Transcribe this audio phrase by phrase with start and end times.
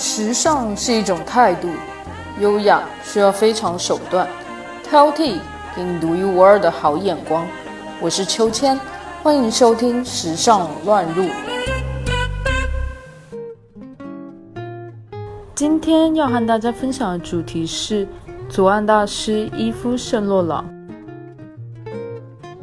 [0.00, 1.68] 时尚是一种态度，
[2.40, 4.26] 优雅需要非常手段，
[4.82, 5.36] 挑剔
[5.76, 7.46] 给你独一无二的好眼光。
[8.00, 8.80] 我是秋千，
[9.22, 11.24] 欢迎收听《时尚乱入》。
[15.54, 18.08] 今天要和大家分享的主题是
[18.48, 20.64] 左岸大师伊夫圣洛朗。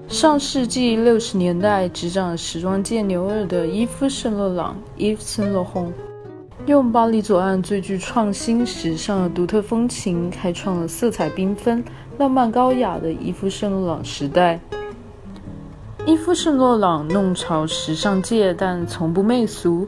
[0.08, 5.92] 上世纪六十年代执掌时装界牛耳的伊夫圣洛朗 （Yves Saint Laurent）
[6.68, 11.82] 用巴黎左岸最具创新、时尚的独特风情，开创了色彩缤纷、
[12.18, 14.60] 浪漫高雅的伊夫圣洛朗时代。
[16.06, 19.88] 伊夫圣洛朗弄潮时尚界，但从不媚俗。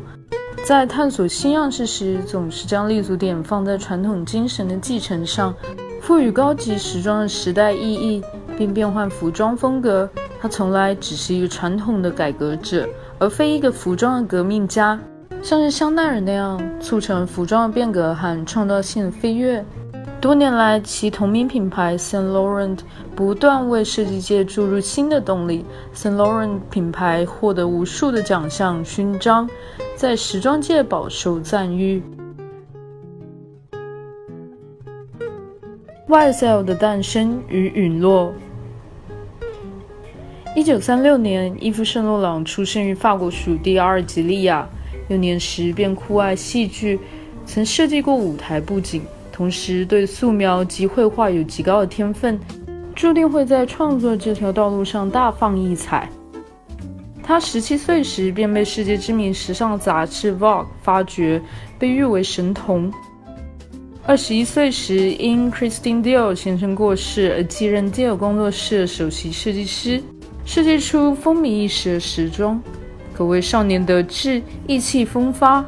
[0.64, 5.54] 在探索新样式时，总是将立足点放在传统精神的继承上，
[6.00, 8.24] 赋予高级时装的时代意义，
[8.58, 10.10] 并变换服装风格。
[10.42, 12.88] 他从来只是一个传统的改革者，
[13.20, 14.98] 而非一个服装的革命家，
[15.42, 19.64] 像是香奈儿那样促成服装的变革和创造性的飞跃。
[20.22, 22.78] 多年来，其同名品牌 Saint Laurent
[23.16, 25.66] 不断为设计界注入新的动力。
[25.96, 29.50] Saint Laurent 品牌获得无数的奖项勋章，
[29.96, 32.04] 在时装界饱受赞誉。
[36.10, 38.34] YSL 的诞生与陨落。
[40.56, 44.68] 一九三六年，伊夫圣洛朗出生于法国属地阿尔及利亚，
[45.10, 47.00] 幼年时便酷爱戏剧，
[47.46, 49.02] 曾设计过舞台布景。
[49.32, 52.38] 同时，对素描及绘画有极高的天分，
[52.94, 56.10] 注定会在创作这条道路上大放异彩。
[57.24, 61.42] 他十七岁时便被世界知名时尚杂志《Vogue》发掘，
[61.78, 62.92] 被誉为神童。
[64.06, 70.02] 二十一岁时，因 Christine Dior 先生过世而继任 Dior 工作室首席设计师，
[70.44, 72.62] 设计出风靡一时的时装，
[73.20, 75.66] 可谓少年得志，意气风发。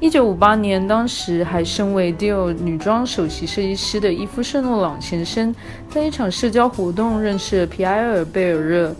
[0.00, 5.54] 一九五八年，当时还身为 Dior 女装首席设计师的伊夫圣洛朗先生，
[5.90, 8.96] 在一场社交活动认识了皮埃尔贝尔热，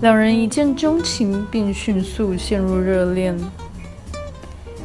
[0.00, 3.36] 两人一见钟情，并迅速陷入热恋。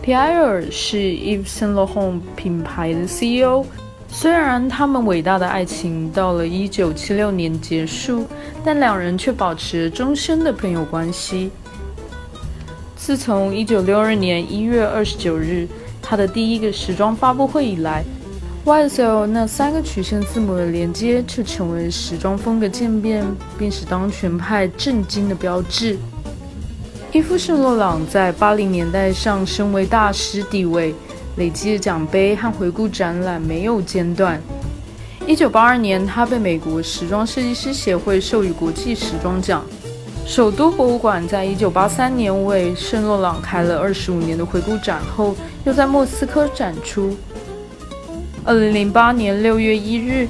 [0.02, 3.64] 皮埃尔是 iveson Laurent 品牌的 CEO，
[4.08, 8.26] 虽然他们伟大的爱情到了一九七六年结束，
[8.64, 11.52] 但两人却保持终身的朋友关系。
[12.96, 15.68] 自从1962年1月29日
[16.02, 18.04] 他的第一个时装发布会以来
[18.66, 23.24] ，YSL 那三个曲线字母的连接就成为时装风格渐变，
[23.60, 25.98] 并使当权派震惊的标志。
[27.12, 30.96] 伊夫圣洛朗在80年代上升为大师地位，
[31.38, 34.42] 累积的奖杯和回顾展览没有间断。
[35.28, 39.66] 1982年，他被美国时装设计师协会授予国际时装奖。
[40.26, 45.36] 首都博物馆在一九八三年为圣洛朗开了二十五年的回顾展后，
[45.66, 47.16] 又在莫斯科展出。
[48.44, 50.28] 二零零八年六月一日，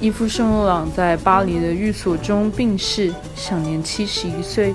[0.00, 4.74] 伊夫圣洛朗在巴黎的寓所中病逝，享年七十一岁。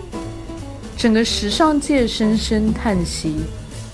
[0.97, 3.36] 整个时尚界深深叹息，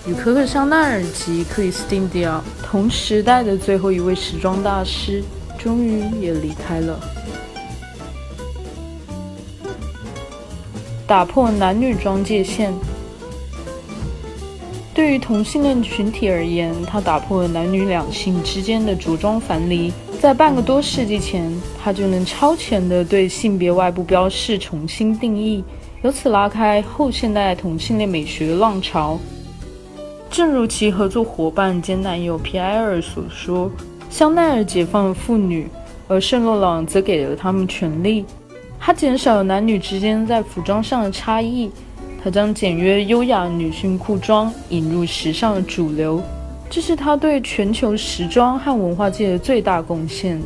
[0.08, 5.22] 与可可香奈儿及克里斯汀迪奥同时代的最后一位时装大师，
[5.58, 6.98] 终于也离开了。
[11.06, 12.72] 打破男女装界限。
[14.94, 19.92] 对于同性恋群体而言，他打破了男女两性之间的着装樊篱。
[20.20, 21.52] 在半个多世纪前，
[21.82, 25.62] 他就能超前的对性别外部标识重新定义，
[26.02, 29.18] 由此拉开后现代同性恋美学的浪潮。
[30.30, 33.70] 正如其合作伙伴兼男友皮埃尔所说
[34.10, 35.66] ：“香奈儿解放了妇女，
[36.06, 38.24] 而圣洛朗则给了他们权利。”
[38.78, 41.70] 他减少了男女之间在服装上的差异，
[42.22, 46.22] 他将简约优雅女性裤装引入时尚的主流，
[46.70, 50.40] 这是他对全球时装和文化界的最大贡献。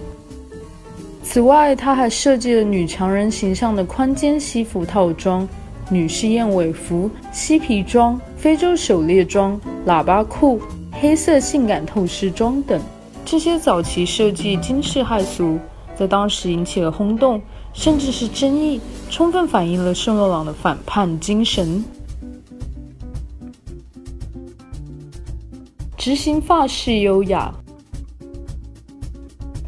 [1.22, 5.47] 此外，他还设计了女强人形象的宽肩西服套装、
[5.91, 10.61] 女士燕尾服、嬉皮装、非洲狩猎装、喇叭裤、
[10.93, 12.81] 黑色性感透视装等。
[13.25, 15.58] 这些早期设计惊世骇俗，
[15.96, 17.40] 在当时引起了轰动。
[17.75, 21.82] 甚至是争议，充分反映了圣洛朗的反叛精神。
[25.96, 27.50] 执行法式优雅，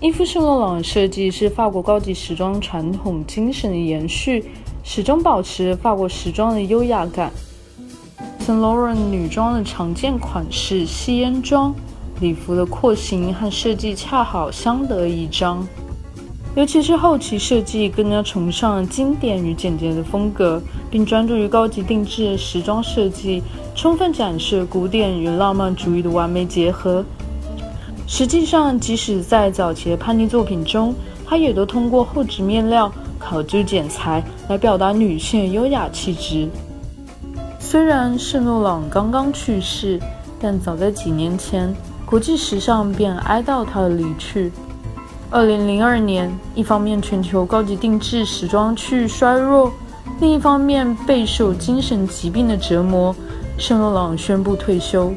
[0.01, 4.45] 伊夫圣洛朗的设计是法国高级时装传统精神的延续，
[4.83, 7.33] 始终保持法国时装的优雅感。
[8.47, 11.75] Saint Laurent 女装的常见款式吸烟装，
[12.21, 15.67] 礼服的廓形和设计恰好相得益彰。
[16.55, 20.61] 尤其是后期设计更加崇尚经典与简洁的风格，
[20.91, 23.43] 并专注于高级定制时装设计，
[23.75, 27.03] 充分展示古典与浪漫主义的完美结合。
[28.07, 30.95] 实际上，即使在早期的叛逆作品中，
[31.25, 36.47] 它也都通过厚质面料、考究剪裁来表达女性优雅气质。
[37.75, 39.99] 虽然圣洛朗刚刚去世，
[40.41, 41.75] 但早在几年前，
[42.07, 44.53] 国际时尚便哀悼他的离去。
[45.29, 49.73] 二零零二年，一方面全球高级定制时装趋于衰弱，
[50.21, 53.13] 另一方面备受精神疾病的折磨，
[53.59, 55.13] 圣洛朗宣布退休。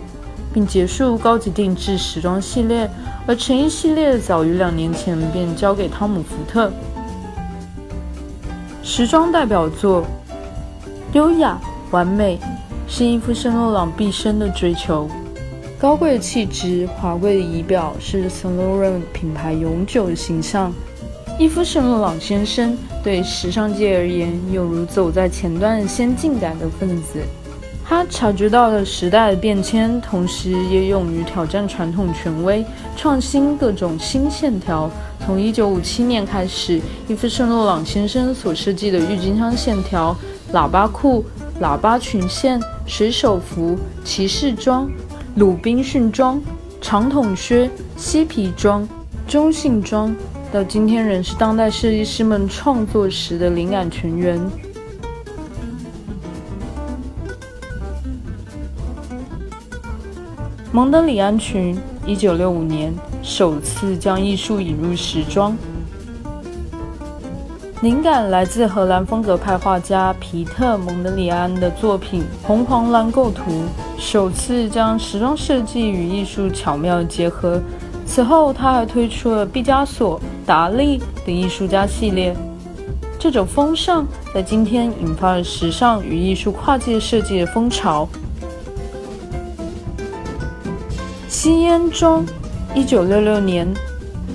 [0.52, 2.90] 并结束高级定制时装系列，
[3.28, 6.72] 而成衣系列早于两年前便交给汤姆·福特。
[8.82, 10.04] 时装代表作，
[11.14, 11.62] 优雅
[11.92, 12.38] 完美
[12.88, 15.10] 是伊夫·圣洛朗毕生的追求。
[15.80, 20.74] 高贵的气质、华贵的仪表是圣洛朗品牌永久的形象。
[21.40, 27.22] 伊夫·圣洛朗先生对时尚界而言，有如走在前端的先进感的分子。
[27.90, 32.66] 他察觉到了时代的变迁，同时也勇于挑战传统权威，
[32.98, 34.90] 创新各种新线条。
[35.26, 40.14] 从1957年开始，伊夫·圣洛朗先生所设计的郁金香线条、
[40.52, 41.24] 喇叭裤、
[41.60, 44.88] 喇叭裙线、水手服、骑士装、
[45.36, 46.40] 鲁滨逊装、
[46.80, 48.88] 长筒靴、嬉皮装、
[49.28, 50.16] 中性装，
[50.52, 54.40] 到今天仍是当代设计师们创作时的灵感泉源。
[60.72, 61.76] 蒙德里安裙，
[62.06, 62.94] 一九六五年
[63.24, 65.58] 首次将艺术引入时装，
[67.84, 73.52] 灵感来自荷兰风格派画家皮特·蒙德里安的作品《红黄蓝构图》，
[74.00, 77.62] 首次将时装设计与艺术巧妙结合。
[78.04, 82.36] 此后，他还推出了毕加索、达利等艺术家系列。
[83.20, 88.10] 这种风尚在今天引发了时尚与艺术跨界设计的风潮。
[91.28, 92.26] 吸烟装，
[92.74, 93.72] 一九六六年，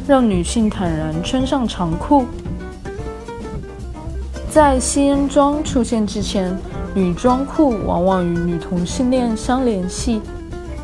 [0.07, 2.25] 让女性坦然穿上长裤。
[4.53, 6.55] 在吸烟装出现之前，
[6.95, 10.21] 女装裤往往与女同性恋相联系，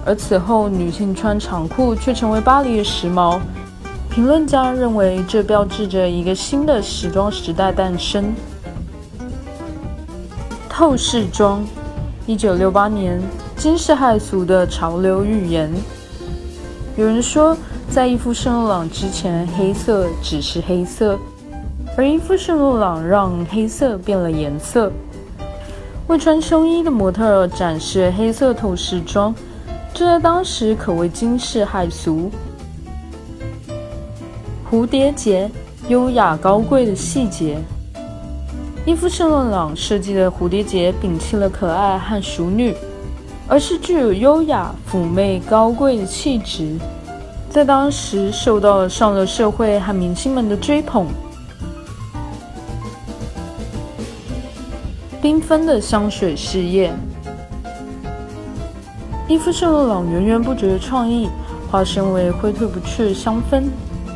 [0.07, 3.39] 而此后女性穿长裤却成为巴黎的时髦。
[4.09, 8.33] 评论家认为，这标志着一个新的时装时代诞生。
[10.67, 11.63] 透视装，
[12.25, 13.21] 一九六八年，
[13.59, 15.71] 惊世骇俗的潮流预言。
[16.97, 17.55] 有人说，
[17.91, 21.19] 在伊夫圣洛朗之前，黑色只是黑色，
[21.99, 24.93] 而伊夫圣洛朗让黑色变了颜色。
[26.07, 29.35] 为穿胸衣的模特展示黑色透视装，
[29.93, 32.31] 这在当时可谓惊世骇俗。
[34.71, 35.51] 蝴蝶结，
[35.89, 37.59] 优雅高贵的细节。
[38.87, 42.77] 伊夫圣洛朗设计的蝴蝶结摒弃了可爱和淑女。
[43.49, 46.77] 而是具有优雅、妩媚、高贵的气质，
[47.51, 51.09] 在当时受到了上流社会和明星们的追捧。
[55.21, 56.93] 缤纷的香水事业，
[59.27, 61.29] 伊夫圣洛朗源源不绝的创意
[61.69, 63.65] 化身为挥退不去的香氛。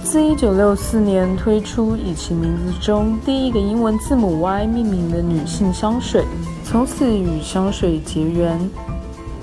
[0.05, 6.25] 自1964年推出以其名字中第一个英文字母 Y 命名的女性香水，
[6.65, 8.59] 从此与香水结缘。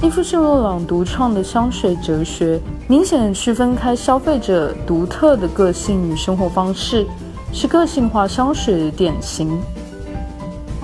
[0.01, 2.57] 伊夫圣洛朗独创的香水哲学，
[2.87, 7.05] 明显区分开消费者独特的个性与生活方式，
[7.51, 9.59] 是个性化香水的典型。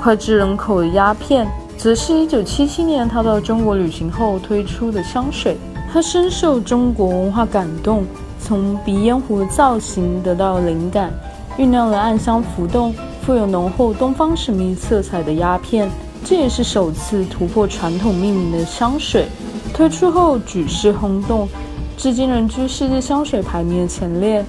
[0.06, 1.48] 脍炙人口的鸦片，
[1.80, 5.58] 则是一九七七年他到中国旅行后推出的香水。
[5.92, 8.06] 他深受中国文化感动，
[8.40, 11.12] 从鼻烟壶的造型得到灵感，
[11.58, 12.94] 酝酿了暗香浮动、
[13.24, 15.90] 富有浓厚东方神秘色彩的鸦片。
[16.24, 19.26] 这也是首次突破传统命名的香水，
[19.74, 21.50] 推出后举世轰动，
[21.98, 24.46] 至今仍居世界香水排名的前列。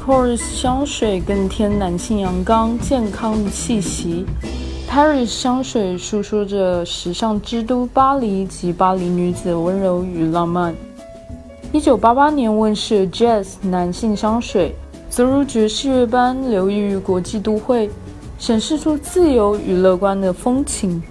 [0.00, 4.24] Kors 香水更添男性阳刚健康的气息
[4.88, 10.74] ，Paris 香水诉说着时尚之都巴黎及巴黎女子温柔与浪漫。
[11.70, 14.74] 一九八八年问世的 Jazz 男性香水，
[15.10, 17.90] 则如爵士乐般流溢于国际都会。
[18.38, 21.02] 显示出自由与乐观的风情，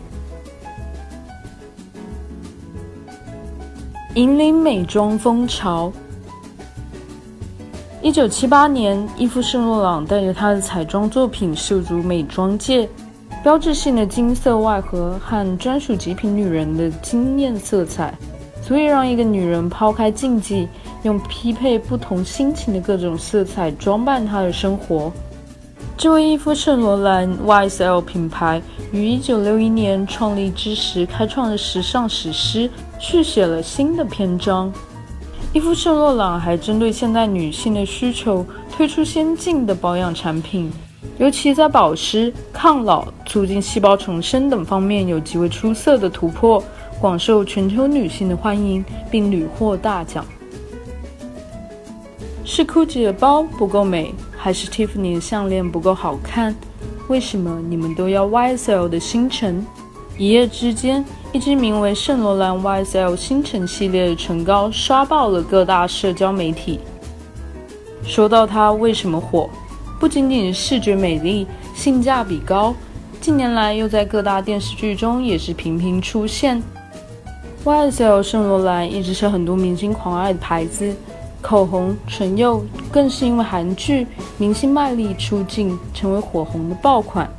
[4.15, 5.93] 引领美妆风潮。
[8.01, 12.87] 一九七八年，伊夫圣洛朗带着他的彩妆作品涉足美妆界，
[13.43, 18.17] 标志性的金色外盒和专属极品女人的惊艳色彩，
[18.65, 20.65] 足以让一个女人抛开禁忌，
[21.03, 25.11] 用匹配不同心情的各种色彩装扮她的生活。
[25.97, 28.61] 这位伊夫圣罗兰 YSL 品牌
[28.93, 34.71] 于1961年创立之时开创的时尚史诗，续写了新的篇章。
[35.51, 40.71] 伊夫圣洛朗还针对现代女性的需求，推出先进的保养产品，
[41.17, 46.63] 尤其在保湿、抗老、促进细胞重生等方面有极为出色的突破，
[47.01, 50.23] 广受全球女性的欢迎，并屡获大奖。
[52.45, 56.55] 是 GUCCI 的包不够美，还是 Tiffany 的项链不够好看？
[57.07, 59.65] 为什么你们都要 YSL 的星辰？
[60.15, 66.79] 一夜之间，一支名为圣罗兰 YSL 星辰系列的唇膏刷爆了各大社交媒体。
[68.03, 69.47] 说到它为什么火，
[69.99, 71.45] 不仅仅视觉美丽、
[71.75, 72.73] 性价比高，
[73.21, 76.63] 近年来又在各大电视剧中也是频频出现。
[77.63, 80.95] YSL 圣罗兰一直是很多明星狂爱的牌子，
[81.43, 84.07] 口红、唇釉更是因为韩剧
[84.39, 87.29] 明星卖力出镜，成为火红的爆款。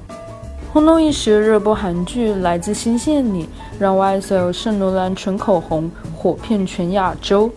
[0.73, 3.45] 轰动一时的热播韩剧《来自星星的你》，
[3.77, 7.51] 让 YSL 圣罗兰纯口红火遍全亚洲，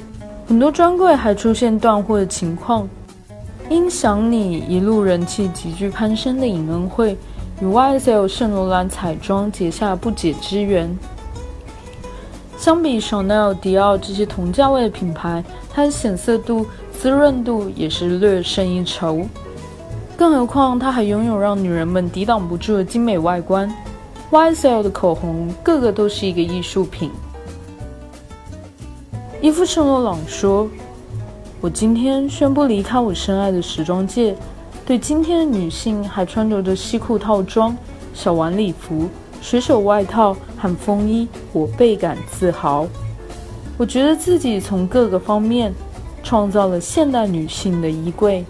[0.47, 2.89] 很多专柜还出现断货的情况。
[3.69, 7.15] 因想你一路人气急剧攀升的尹恩惠，
[7.61, 10.97] 与 YSL 圣罗兰彩妆结下不解之缘。
[12.57, 19.21] 相比 Chanel、迪奥这些同价位的品牌，它的显色度、滋润度也是略胜一筹。
[20.15, 23.71] 更何况，它还拥有让女人们抵挡不住的精美外观。
[24.31, 27.11] YSL 的口红个个都是一个艺术品。
[29.41, 30.69] 伊夫圣洛朗说
[31.59, 34.35] ：“我今天宣布离开我深爱的时装界，
[34.85, 37.75] 对今天的女性还穿着着西裤套装、
[38.13, 39.09] 小晚礼服、
[39.41, 42.87] 水手外套和风衣，我倍感自豪。
[43.77, 45.73] 我觉得自己从各个方面
[46.23, 48.45] 创造了现代女性的衣柜。”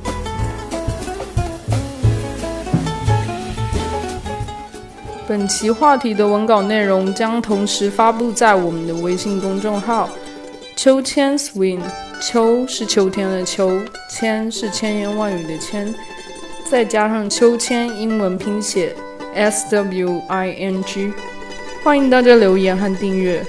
[5.35, 10.07] 本期话题的文稿内容将同时发布在我们的微信公众号
[10.77, 11.81] “秋千 swing”。
[12.21, 15.91] 秋是秋天的秋，千是千言万语的千，
[16.69, 18.95] 再加上秋千英文拼写
[19.33, 21.11] S W I N G。
[21.83, 23.43] 欢迎大家留言和订阅。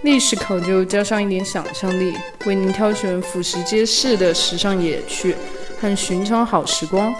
[0.00, 2.14] 历史考究加上一点想象力，
[2.46, 5.36] 为您挑选俯拾皆是的时尚野趣
[5.78, 7.14] 和寻常好时光。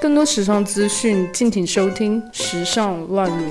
[0.00, 3.44] 更多时尚资讯，敬请收听《时尚乱入》。